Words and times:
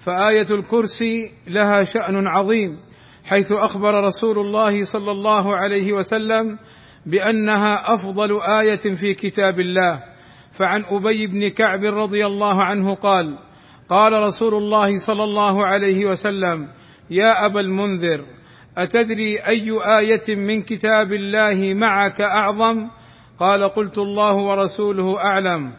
فآية 0.00 0.50
الكرسي 0.50 1.32
لها 1.48 1.84
شأن 1.84 2.26
عظيم 2.26 2.78
حيث 3.24 3.52
أخبر 3.52 4.04
رسول 4.04 4.38
الله 4.38 4.82
صلى 4.82 5.10
الله 5.10 5.56
عليه 5.56 5.92
وسلم 5.92 6.58
بأنها 7.06 7.94
أفضل 7.94 8.40
آية 8.62 8.94
في 8.94 9.14
كتاب 9.14 9.60
الله. 9.60 10.02
فعن 10.52 10.84
أبي 10.84 11.26
بن 11.26 11.48
كعب 11.48 11.84
رضي 11.84 12.26
الله 12.26 12.64
عنه 12.64 12.94
قال 12.94 13.38
قال 13.88 14.12
رسول 14.12 14.54
الله 14.54 14.96
صلى 14.96 15.24
الله 15.24 15.66
عليه 15.66 16.06
وسلم 16.06 16.68
يا 17.10 17.46
أبا 17.46 17.60
المنذر 17.60 18.26
أتدري 18.78 19.38
أي 19.38 19.70
آية 19.98 20.36
من 20.36 20.62
كتاب 20.62 21.12
الله 21.12 21.74
معك 21.74 22.20
أعظم؟ 22.20 22.90
قال 23.38 23.64
قلت 23.64 23.98
الله 23.98 24.36
ورسوله 24.36 25.18
أعلم. 25.18 25.72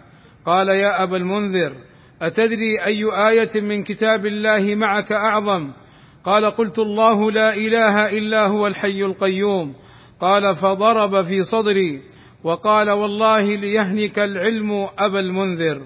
قال 0.46 0.70
يا 0.70 1.04
أبا 1.04 1.18
المنذر 1.18 1.91
أتدري 2.22 2.86
أي 2.86 3.04
آية 3.30 3.62
من 3.62 3.84
كتاب 3.84 4.26
الله 4.26 4.76
معك 4.76 5.12
أعظم؟ 5.12 5.74
قال 6.24 6.46
قلت 6.46 6.80
الله 6.80 7.32
لا 7.32 7.54
إله 7.54 8.18
إلا 8.18 8.48
هو 8.48 8.68
الحي 8.68 9.04
القيوم. 9.04 9.76
قال 10.20 10.56
فضرب 10.56 11.26
في 11.26 11.44
صدري. 11.44 12.02
وقال 12.44 12.92
والله 12.92 13.56
ليهنك 13.56 14.20
العلم 14.20 14.88
أبا 15.00 15.20
المنذر. 15.20 15.82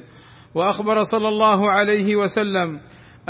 وأخبر 0.56 1.04
صلى 1.04 1.28
الله 1.28 1.72
عليه 1.72 2.16
وسلم 2.16 2.80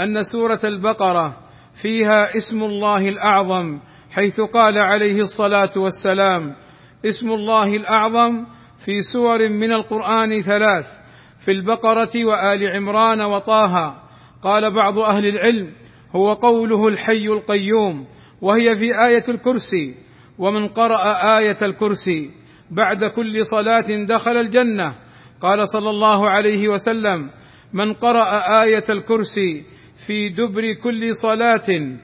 أن 0.00 0.22
سورة 0.22 0.60
البقرة 0.64 1.36
فيها 1.74 2.36
اسم 2.36 2.62
الله 2.62 3.04
الأعظم 3.04 3.80
حيث 4.10 4.40
قال 4.40 4.78
عليه 4.78 5.20
الصلاة 5.20 5.70
والسلام 5.76 6.56
اسم 7.04 7.30
الله 7.30 7.66
الأعظم 7.66 8.46
في 8.78 9.02
سور 9.02 9.48
من 9.48 9.72
القرآن 9.72 10.42
ثلاث. 10.42 11.05
في 11.38 11.50
البقرة 11.50 12.10
وآل 12.24 12.76
عمران 12.76 13.20
وطه. 13.20 14.02
قال 14.42 14.74
بعض 14.74 14.98
أهل 14.98 15.26
العلم 15.26 15.72
هو 16.16 16.32
قوله 16.32 16.88
الحي 16.88 17.26
القيوم 17.26 18.06
وهي 18.40 18.74
في 18.76 19.04
آية 19.06 19.24
الكرسي 19.28 19.94
ومن 20.38 20.68
قرأ 20.68 21.38
آية 21.38 21.56
الكرسي 21.62 22.30
بعد 22.70 23.04
كل 23.04 23.44
صلاة 23.44 24.04
دخل 24.04 24.36
الجنة. 24.36 24.94
قال 25.40 25.68
صلى 25.68 25.90
الله 25.90 26.30
عليه 26.30 26.68
وسلم 26.68 27.30
من 27.72 27.92
قرأ 27.92 28.62
آية 28.62 28.84
الكرسي 28.90 29.64
في 30.06 30.28
دبر 30.28 30.72
كل 30.82 31.14
صلاة 31.14 31.98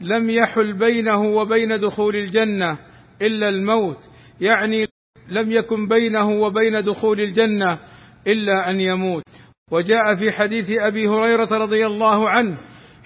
لم 0.00 0.30
يحل 0.30 0.72
بينه 0.72 1.20
وبين 1.20 1.80
دخول 1.80 2.16
الجنة 2.16 2.78
إلا 3.22 3.48
الموت 3.48 4.10
يعني 4.40 4.86
لم 5.28 5.52
يكن 5.52 5.88
بينه 5.88 6.28
وبين 6.28 6.84
دخول 6.84 7.20
الجنة 7.20 7.78
إلا 8.26 8.70
أن 8.70 8.80
يموت. 8.80 9.22
وجاء 9.70 10.14
في 10.14 10.32
حديث 10.32 10.70
أبي 10.70 11.08
هريرة 11.08 11.48
رضي 11.52 11.86
الله 11.86 12.28
عنه 12.30 12.58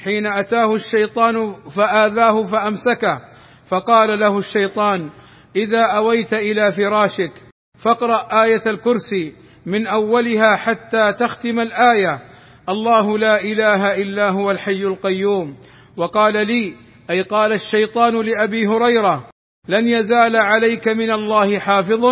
حين 0.05 0.27
أتاه 0.27 0.75
الشيطان 0.75 1.55
فآذاه 1.71 2.43
فأمسكه 2.43 3.21
فقال 3.67 4.19
له 4.21 4.39
الشيطان 4.39 5.11
إذا 5.57 5.83
أويت 5.97 6.35
إلى 6.35 6.73
فراشك 6.73 7.33
فاقرأ 7.79 8.45
آية 8.45 8.63
الكرسي 8.67 9.35
من 9.67 9.87
أولها 9.87 10.57
حتى 10.57 11.13
تختم 11.13 11.61
الآية. 11.61 12.23
الله 12.69 13.19
لا 13.19 13.41
إله 13.41 14.03
إلا 14.03 14.31
هو 14.31 14.51
الحي 14.51 14.83
القيوم. 14.83 15.57
وقال 15.97 16.47
لي 16.47 16.75
أي 17.11 17.23
قال 17.23 17.53
الشيطان 17.53 18.27
لأبي 18.27 18.67
هريرة 18.67 19.31
لن 19.69 19.89
يزال 19.89 20.37
عليك 20.37 20.89
من 20.89 21.11
الله 21.11 21.59
حافظ 21.59 22.05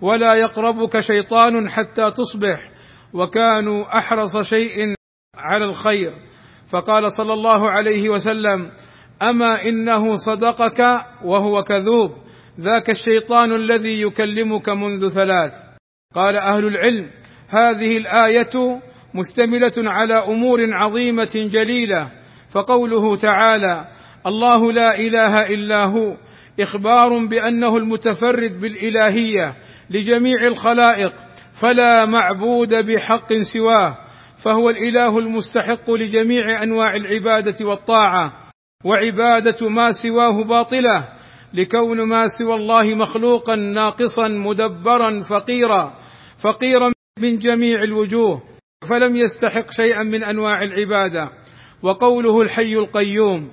ولا 0.00 0.34
يقربك 0.34 1.00
شيطان 1.00 1.70
حتى 1.70 2.10
تصبح 2.10 2.70
وكانوا 3.12 3.98
أحرص 3.98 4.36
شيء 4.36 4.94
على 5.36 5.64
الخير. 5.64 6.12
فقال 6.68 7.12
صلى 7.12 7.32
الله 7.32 7.70
عليه 7.70 8.08
وسلم 8.08 8.70
أما 9.22 9.62
إنه 9.62 10.14
صدقك 10.14 10.80
وهو 11.24 11.62
كذوب 11.62 12.10
ذاك 12.60 12.90
الشيطان 12.90 13.52
الذي 13.52 14.02
يكلمك 14.02 14.68
منذ 14.68 15.08
ثلاث. 15.08 15.52
قال 16.14 16.36
أهل 16.36 16.66
العلم 16.66 17.10
هذه 17.48 17.96
الآية 17.96 18.80
مشتمله 19.14 19.90
على 19.90 20.14
أمور 20.14 20.58
عظيمة 20.72 21.32
جليلة. 21.34 22.10
فقوله 22.50 23.16
تعالى 23.16 23.88
الله 24.26 24.72
لا 24.72 24.98
إله 24.98 25.46
إلا 25.46 25.84
هو 25.84 26.16
إخبار 26.60 27.26
بأنه 27.26 27.76
المتفرد 27.76 28.60
بالإلهية. 28.60 29.67
لجميع 29.90 30.46
الخلائق 30.46 31.12
فلا 31.52 32.06
معبود 32.06 32.74
بحق 32.74 33.32
سواه 33.32 33.96
فهو 34.36 34.68
الإله 34.68 35.18
المستحق 35.18 35.90
لجميع 35.90 36.62
أنواع 36.62 36.96
العبادة 36.96 37.66
والطاعة 37.66 38.32
وعبادة 38.84 39.68
ما 39.68 39.90
سواه 39.92 40.44
باطلة 40.44 41.08
لكون 41.54 42.08
ما 42.08 42.28
سوى 42.28 42.54
الله 42.54 42.94
مخلوقا 42.94 43.54
ناقصا 43.54 44.28
مدبرا 44.28 45.22
فقيرا 45.22 45.98
فقيرا 46.38 46.92
من 47.18 47.38
جميع 47.38 47.82
الوجوه 47.82 48.42
فلم 48.88 49.16
يستحق 49.16 49.70
شيئا 49.82 50.02
من 50.02 50.24
أنواع 50.24 50.62
العبادة. 50.62 51.30
وقوله 51.82 52.40
الحي 52.40 52.74
القيوم 52.74 53.50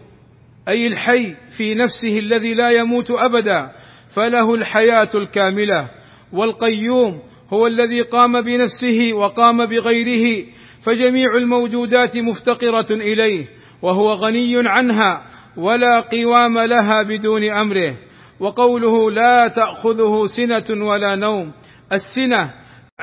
أي 0.67 0.87
الحي 0.87 1.35
في 1.49 1.75
نفسه 1.75 2.13
الذي 2.19 2.53
لا 2.53 2.71
يموت 2.71 3.11
ابدا 3.11 3.71
فله 4.09 4.53
الحياة 4.53 5.09
الكاملة. 5.15 5.89
والقيوم 6.35 7.21
هو 7.53 7.67
الذي 7.67 8.01
قام 8.01 8.41
بنفسه 8.41 9.11
وقام 9.13 9.65
بغيره 9.65 10.45
فجميع 10.81 11.35
الموجودات 11.35 12.17
مفتقرة 12.17 12.91
إليه 12.91 13.47
وهو 13.81 14.13
غني 14.13 14.53
عنها 14.55 15.21
ولا 15.57 15.99
قوام 15.99 16.57
لها 16.57 17.03
بدون 17.03 17.51
أمره 17.51 17.97
وقوله 18.39 19.11
لا 19.11 19.47
تأخذه 19.47 20.25
سنة 20.25 20.85
ولا 20.85 21.15
نوم 21.15 21.53
السنة 21.93 22.53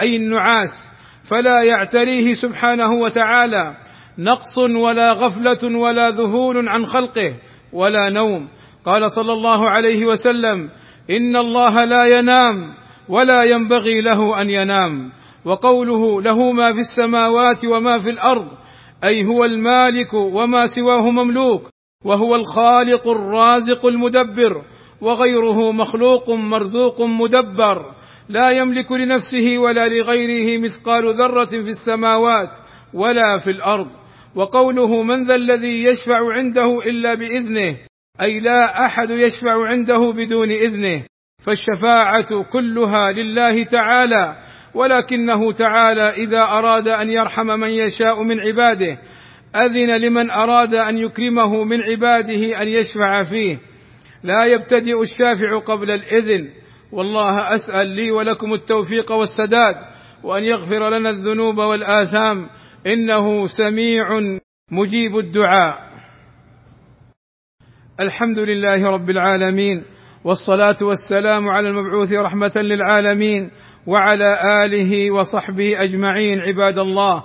أي 0.00 0.16
النعاس 0.16 0.92
فلا 1.24 1.62
يعتريه 1.62 2.34
سبحانه 2.34 2.88
وتعالى 3.02 3.76
نقص 4.18 4.58
ولا 4.58 5.10
غفلة 5.12 5.78
ولا 5.78 6.10
ذهول 6.10 6.68
عن 6.68 6.84
خلقه 6.84 7.34
ولا 7.72 8.10
نوم. 8.10 8.48
قال 8.84 9.10
صلى 9.10 9.32
الله 9.32 9.70
عليه 9.70 10.06
وسلم 10.06 10.70
إن 11.10 11.36
الله 11.36 11.84
لا 11.84 12.18
ينام. 12.18 12.56
ولا 13.08 13.44
ينبغي 13.44 14.00
له 14.00 14.40
أن 14.40 14.50
ينام. 14.50 15.12
وقوله 15.44 16.22
له 16.22 16.52
ما 16.52 16.72
في 16.72 16.78
السماوات 16.78 17.64
وما 17.64 17.98
في 17.98 18.10
الأرض 18.10 18.48
أي 19.04 19.24
هو 19.24 19.44
المالك 19.44 20.14
وما 20.14 20.66
سواه 20.66 21.10
مملوك 21.10 21.70
وهو 22.04 22.34
الخالق 22.34 23.08
الرازق 23.08 23.86
المدبر 23.86 24.64
وغيره 25.00 25.72
مخلوق 25.72 26.30
مرزوق 26.30 27.00
مدبر. 27.00 27.94
لا 28.28 28.50
يملك 28.50 28.92
لنفسه 28.92 29.58
ولا 29.58 29.88
لغيره 29.88 30.58
مثقال 30.58 31.14
ذرة 31.14 31.50
في 31.64 31.70
السماوات 31.70 32.50
ولا 32.94 33.38
في 33.38 33.50
الأرض. 33.50 33.88
وقوله 34.34 35.02
من 35.02 35.24
ذا 35.24 35.34
الذي 35.34 35.84
يشفع 35.84 36.32
عنده 36.32 36.78
إلا 36.86 37.14
بإذنه 37.14 37.76
أي 38.22 38.40
لا 38.40 38.86
أحد 38.86 39.10
يشفع 39.10 39.66
عنده 39.68 40.12
بدون 40.16 40.50
إذنه. 40.52 41.11
فالشفاعة 41.42 42.42
كلها 42.42 43.12
لله 43.12 43.64
تعالى 43.64 44.42
ولكنه 44.74 45.52
تعالى 45.52 46.02
إذا 46.02 46.42
أراد 46.42 46.88
أن 46.88 47.10
يرحم 47.10 47.46
من 47.46 47.70
يشاء 47.70 48.22
من 48.22 48.40
عباده 48.40 48.98
أذن 49.56 50.00
لمن 50.04 50.30
أراد 50.30 50.74
أن 50.74 50.98
يكرمه 50.98 51.64
من 51.64 51.78
عباده 51.90 52.62
أن 52.62 52.68
يشفع 52.68 53.22
فيه. 53.22 53.58
لا 54.22 54.44
يبتدئ 54.44 55.02
الشافع 55.02 55.58
قبل 55.58 55.90
الإذن 55.90 56.48
والله 56.92 57.54
أسأل 57.54 57.88
لي 57.88 58.10
ولكم 58.10 58.54
التوفيق 58.54 59.12
والسداد 59.12 59.74
وأن 60.22 60.44
يغفر 60.44 60.90
لنا 60.90 61.10
الذنوب 61.10 61.58
والآثام 61.58 62.48
إنه 62.86 63.46
سميع 63.46 64.08
مجيب 64.70 65.16
الدعاء. 65.18 65.92
الحمد 68.00 68.38
لله 68.38 68.82
رب 68.82 69.10
العالمين 69.10 69.84
والصلاة 70.24 70.76
والسلام 70.82 71.48
على 71.48 71.68
المبعوث 71.68 72.12
رحمة 72.12 72.52
للعالمين 72.56 73.50
وعلى 73.86 74.38
آله 74.64 75.10
وصحبه 75.10 75.82
أجمعين 75.82 76.38
عباد 76.46 76.78
الله. 76.78 77.22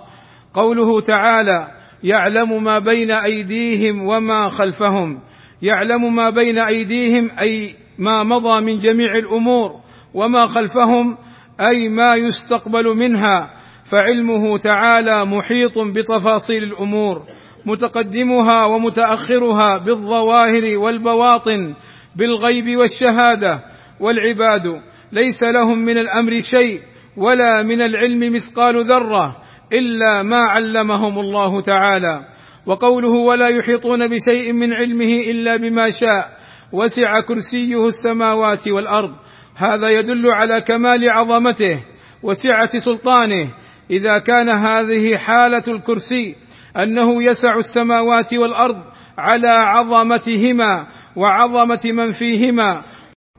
قوله 0.53 1.01
تعالى 1.01 1.67
يعلم 2.03 2.63
ما 2.63 2.79
بين 2.79 3.11
أيديهم 3.11 4.07
وما 4.07 4.49
خلفهم. 4.49 5.19
يعلم 5.61 6.15
ما 6.15 6.29
بين 6.29 6.57
أيديهم 6.57 7.29
أي 7.41 7.75
ما 7.97 8.23
مضى 8.23 8.65
من 8.65 8.79
جميع 8.79 9.09
الأمور 9.15 9.69
وما 10.13 10.47
خلفهم 10.47 11.17
أي 11.61 11.89
ما 11.89 12.15
يستقبل 12.15 12.97
منها. 12.97 13.49
فعلمه 13.91 14.57
تعالى 14.57 15.25
محيط 15.25 15.79
بتفاصيل 15.79 16.63
الأمور 16.63 17.23
متقدمها 17.65 18.65
ومتأخرها 18.65 19.77
بالظواهر 19.77 20.77
والبواطن 20.77 21.75
بالغيب 22.18 22.78
والشهادة 22.78 23.60
والعباد. 24.00 24.64
ليس 25.12 25.44
لهم 25.44 25.80
من 25.80 25.98
الأمر 25.98 26.40
شيء 26.40 26.81
ولا 27.18 27.64
من 27.64 27.81
العلم 27.81 28.36
مثقال 28.36 28.86
ذرة 28.86 29.36
إلا 29.74 30.24
ما 30.24 30.38
علمهم 30.38 31.19
الله 31.19 31.62
تعالى. 31.62 32.25
وقوله 32.66 33.14
ولا 33.28 33.48
يحيطون 33.48 34.08
بشيء 34.08 34.54
من 34.54 34.74
علمه 34.74 35.10
إلا 35.30 35.56
بما 35.56 35.90
شاء. 35.90 36.38
وسع 36.74 37.19
كرسيه 37.19 37.88
السماوات 37.88 38.68
والأرض. 38.68 39.12
هذا 39.56 39.90
يدل 39.90 40.28
على 40.28 40.62
كمال 40.62 41.12
عظمته 41.12 41.84
وسعة 42.24 42.78
سلطانه. 42.78 43.54
إذا 43.92 44.18
كان 44.18 44.50
هذه 44.50 45.18
حالة 45.18 45.64
الكرسي 45.68 46.36
أنه 46.78 47.24
يسع 47.24 47.58
السماوات 47.58 48.34
والأرض 48.34 48.78
على 49.18 49.48
عظمتهما 49.48 50.88
وعظمة 51.18 51.81
من 51.86 52.12
فيهما. 52.12 52.84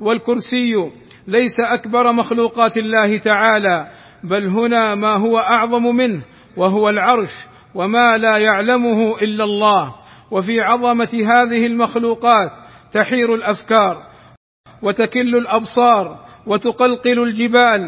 والكرسي 0.01 0.75
ليس 1.27 1.55
أكبر 1.61 2.13
مخلوقات 2.13 2.77
الله 2.77 3.19
تعالى 3.19 3.91
بل 4.25 4.47
هنا 4.47 4.95
ما 4.95 5.21
هو 5.21 5.39
أعظم 5.39 5.97
منه 5.97 6.23
وهو 6.57 6.89
العرش 6.89 7.33
وما 7.75 8.17
لا 8.17 8.39
يعلمه 8.39 9.17
إلا 9.17 9.45
الله. 9.45 9.95
وفي 10.31 10.61
عظمة 10.61 11.09
هذه 11.35 11.67
المخلوقات 11.67 12.51
تحير 12.93 13.35
الأفكار 13.35 13.97
وتكل 14.83 15.37
الأبصار 15.37 16.25
وتقلقل 16.47 17.23
الجبال 17.23 17.81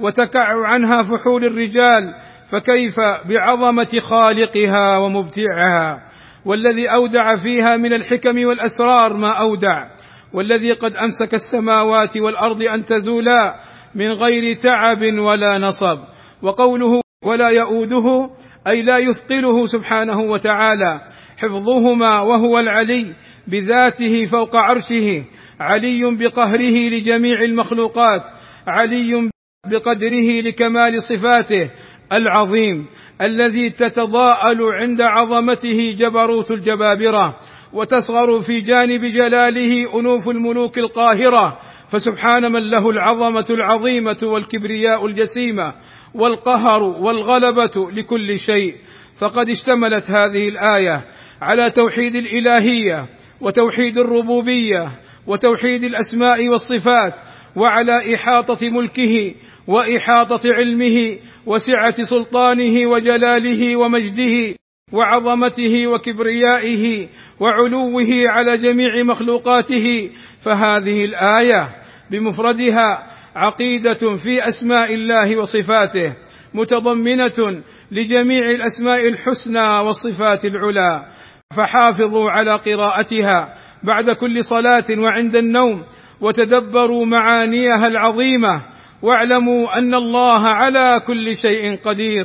وتكع 0.00 0.68
عنها 0.68 1.02
فحول 1.02 1.44
الرجال 1.44 2.14
فكيف 2.48 3.00
بعظمة 3.00 3.98
خالقها 4.00 4.98
ومبدعها؟ 4.98 6.06
والذي 6.44 6.86
أودع 6.86 7.36
فيها 7.36 7.76
من 7.76 7.92
الحكم 7.92 8.44
والأسرار 8.48 9.16
ما 9.16 9.30
أودع 9.30 9.86
والذي 10.32 10.72
قد 10.72 10.96
أمسك 10.96 11.34
السماوات 11.34 12.16
والأرض 12.16 12.62
أن 12.62 12.84
تزولا 12.84 13.54
من 13.94 14.12
غير 14.12 14.56
تعب 14.56 15.02
ولا 15.02 15.58
نصب. 15.58 15.98
وقوله 16.42 17.00
ولا 17.24 17.48
يؤوده 17.48 18.30
أي 18.66 18.82
لا 18.82 18.98
يثقله 18.98 19.66
سبحانه 19.66 20.20
وتعالى 20.20 21.00
حفظهما 21.38 22.20
وهو 22.22 22.58
العلي 22.58 23.14
بذاته 23.48 24.26
فوق 24.26 24.56
عرشه 24.56 25.24
علي 25.60 26.16
بقهره 26.16 26.88
لجميع 26.88 27.42
المخلوقات 27.42 28.22
علي 28.66 29.30
بقدره 29.66 30.40
لكمال 30.40 31.02
صفاته 31.02 31.70
العظيم 32.12 32.86
الذي 33.20 33.70
تتضاءل 33.70 34.58
عند 34.62 35.00
عظمته 35.00 35.94
جبروت 35.98 36.50
الجبابرة 36.50 37.40
وتصغر 37.72 38.40
في 38.40 38.60
جانب 38.60 39.04
جلاله 39.04 40.00
أنوف 40.00 40.28
الملوك 40.28 40.78
القاهرة. 40.78 41.58
فسبحان 41.88 42.52
من 42.52 42.70
له 42.70 42.90
العظمة 42.90 43.46
العظيمة 43.50 44.16
والكبرياء 44.22 45.06
الجسيمة 45.06 45.74
والقهر 46.14 46.82
والغلبة 46.82 47.90
لكل 47.92 48.40
شيء. 48.40 48.74
فقد 49.16 49.50
اشتملت 49.50 50.10
هذه 50.10 50.48
الآية 50.48 51.04
على 51.42 51.70
توحيد 51.70 52.14
الإلهية 52.14 53.08
وتوحيد 53.40 53.98
الربوبية 53.98 55.00
وتوحيد 55.26 55.84
الأسماء 55.84 56.48
والصفات 56.48 57.14
وعلى 57.56 58.14
إحاطة 58.14 58.70
ملكه 58.70 59.34
وإحاطة 59.66 60.40
علمه 60.44 61.18
وسعة 61.46 62.02
سلطانه 62.02 62.90
وجلاله 62.90 63.76
ومجده 63.76 64.56
وعظمته 64.92 65.86
وكبريائه 65.92 67.08
وعلوه 67.40 68.24
على 68.28 68.56
جميع 68.56 69.02
مخلوقاته 69.02 70.10
فهذه 70.40 71.04
الآية 71.04 71.68
بمفردها 72.10 73.10
عقيدة 73.36 74.14
في 74.16 74.48
أسماء 74.48 74.94
الله 74.94 75.36
وصفاته 75.36 76.16
متضمنة 76.54 77.62
لجميع 77.90 78.42
الأسماء 78.50 79.08
الحسنى 79.08 79.60
والصفات 79.60 80.44
العلى 80.44 81.12
فحافظوا 81.56 82.30
على 82.30 82.52
قراءتها 82.52 83.54
بعد 83.82 84.10
كل 84.10 84.44
صلاة 84.44 84.84
وعند 84.98 85.36
النوم 85.36 85.84
وتدبروا 86.20 87.06
معانيها 87.06 87.86
العظيمة. 87.86 88.62
واعلموا 89.02 89.78
أن 89.78 89.94
الله 89.94 90.42
على 90.54 91.00
كل 91.06 91.36
شيء 91.36 91.76
قدير. 91.76 92.24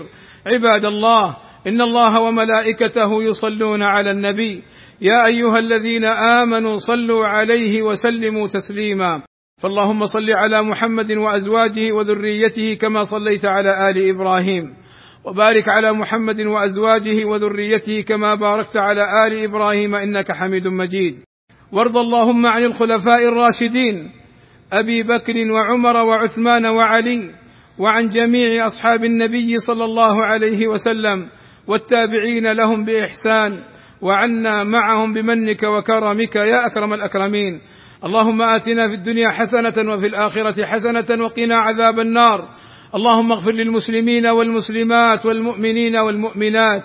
عباد 0.52 0.86
الله 0.86 1.38
إن 1.68 1.82
الله 1.82 2.22
وملائكته 2.22 3.24
يصلون 3.24 3.84
على 3.84 4.12
النبي. 4.12 4.64
يا 5.02 5.26
أيها 5.26 5.60
الذين 5.60 6.06
آمنوا 6.06 6.76
صلوا 6.76 7.26
عليه 7.26 7.82
وسلموا 7.82 8.48
تسليما. 8.48 9.22
فاللهم 9.62 10.06
صل 10.06 10.32
على 10.32 10.62
محمد 10.62 11.12
وأزواجه 11.12 11.92
وذريته 11.92 12.74
كما 12.74 13.04
صليت 13.04 13.46
على 13.46 13.90
آل 13.90 14.10
إبراهيم. 14.10 14.64
وبارك 15.26 15.70
على 15.70 15.92
محمد 15.94 16.46
وأزواجه 16.46 17.26
وذريته 17.26 18.02
كما 18.02 18.36
باركت 18.36 18.78
على 18.78 19.28
آل 19.28 19.44
إبراهيم 19.44 19.96
إنك 19.96 20.32
حميد 20.32 20.68
مجيد. 20.68 21.24
وارض 21.76 21.98
اللهم 21.98 22.46
عن 22.46 22.64
الخلفاء 22.64 23.24
الراشدين 23.26 24.12
أبي 24.74 25.04
بكر 25.04 25.52
وعمر 25.52 25.98
وعثمان 25.98 26.66
وعلي 26.66 27.36
وعن 27.78 28.10
جميع 28.10 28.68
أصحاب 28.68 29.04
النبي 29.04 29.58
صلى 29.58 29.84
الله 29.84 30.26
عليه 30.26 30.68
وسلم 30.68 31.30
والتابعين 31.68 32.52
لهم 32.52 32.84
بإحسان 32.84 33.64
وعنا 34.02 34.64
معهم 34.64 35.14
بمنك 35.14 35.64
وكرمك 35.64 36.36
يا 36.36 36.66
أكرم 36.66 36.94
الأكرمين. 36.94 37.62
اللهم 38.04 38.42
آتنا 38.42 38.88
في 38.88 38.94
الدنيا 38.94 39.32
حسنة 39.32 39.94
وفي 39.94 40.08
الآخرة 40.08 40.66
حسنة 40.66 41.24
وقنا 41.26 41.56
عذاب 41.56 42.00
النار. 42.00 42.50
اللهم 42.96 43.32
اغفر 43.32 43.52
للمسلمين 43.52 44.28
والمسلمات 44.28 45.26
والمؤمنين 45.26 45.96
والمؤمنات 45.96 46.84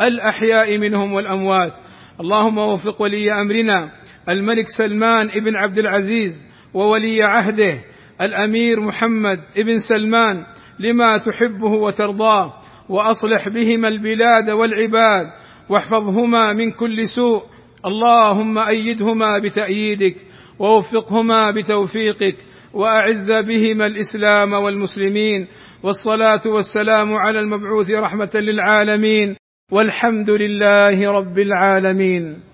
الأحياء 0.00 0.78
منهم 0.78 1.12
والأموات. 1.12 1.72
اللهم 2.20 2.58
وفق 2.58 3.02
ولي 3.02 3.32
أمرنا. 3.32 3.99
الملك 4.28 4.68
سلمان 4.68 5.26
بن 5.26 5.56
عبد 5.56 5.78
العزيز 5.78 6.46
وولي 6.74 7.22
عهده 7.22 7.84
الأمير 8.20 8.80
محمد 8.80 9.40
بن 9.56 9.78
سلمان 9.78 10.44
لما 10.78 11.18
تحبه 11.18 11.70
وترضاه 11.70 12.54
وأصلح 12.88 13.48
بهما 13.48 13.88
البلاد 13.88 14.50
والعباد 14.50 15.26
واحفظهما 15.68 16.52
من 16.52 16.70
كل 16.70 17.08
سوء. 17.08 17.42
اللهم 17.86 18.58
أيدهما 18.58 19.38
بتأييدك 19.38 20.16
ووفقهما 20.58 21.50
بتوفيقك 21.50 22.36
وأعز 22.72 23.30
بهما 23.30 23.86
الإسلام 23.86 24.52
والمسلمين. 24.52 25.48
والصلاة 25.82 26.42
والسلام 26.46 27.14
على 27.14 27.40
المبعوث 27.40 27.90
رحمة 27.90 28.30
للعالمين. 28.34 29.36
والحمد 29.72 30.30
لله 30.30 31.12
رب 31.12 31.38
العالمين. 31.38 32.49